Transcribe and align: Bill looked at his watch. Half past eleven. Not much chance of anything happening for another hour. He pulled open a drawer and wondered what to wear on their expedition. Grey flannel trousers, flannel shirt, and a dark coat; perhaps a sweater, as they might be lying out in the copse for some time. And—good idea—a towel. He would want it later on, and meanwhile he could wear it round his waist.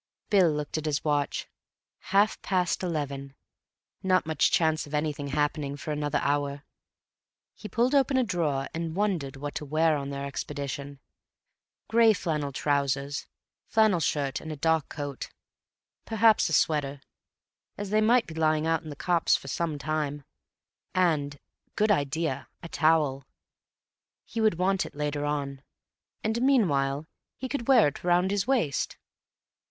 Bill 0.31 0.49
looked 0.51 0.79
at 0.79 0.87
his 0.87 1.03
watch. 1.03 1.47
Half 2.05 2.41
past 2.41 2.81
eleven. 2.81 3.35
Not 4.01 4.25
much 4.25 4.49
chance 4.49 4.87
of 4.87 4.95
anything 4.95 5.27
happening 5.27 5.77
for 5.77 5.91
another 5.91 6.17
hour. 6.23 6.63
He 7.53 7.69
pulled 7.69 7.93
open 7.93 8.17
a 8.17 8.23
drawer 8.23 8.67
and 8.73 8.95
wondered 8.95 9.35
what 9.35 9.53
to 9.53 9.63
wear 9.65 9.95
on 9.95 10.09
their 10.09 10.25
expedition. 10.25 10.99
Grey 11.87 12.13
flannel 12.13 12.51
trousers, 12.51 13.27
flannel 13.67 13.99
shirt, 13.99 14.41
and 14.41 14.51
a 14.51 14.55
dark 14.55 14.89
coat; 14.89 15.29
perhaps 16.05 16.49
a 16.49 16.53
sweater, 16.53 17.01
as 17.77 17.91
they 17.91 18.01
might 18.01 18.25
be 18.25 18.33
lying 18.33 18.65
out 18.65 18.81
in 18.81 18.89
the 18.89 18.95
copse 18.95 19.35
for 19.35 19.49
some 19.49 19.77
time. 19.77 20.23
And—good 20.95 21.91
idea—a 21.91 22.69
towel. 22.69 23.27
He 24.25 24.41
would 24.41 24.57
want 24.57 24.83
it 24.83 24.95
later 24.95 25.25
on, 25.25 25.61
and 26.23 26.41
meanwhile 26.41 27.05
he 27.37 27.47
could 27.47 27.67
wear 27.67 27.87
it 27.87 28.03
round 28.03 28.31
his 28.31 28.47
waist. 28.47 28.97